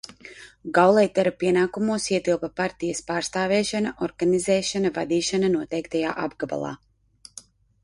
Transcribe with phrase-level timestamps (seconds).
[0.77, 6.75] Gauleitera pienākumos ietilpa partijas pārstāvēšana, organizēšana, vadīšana noteiktajā apgabalā.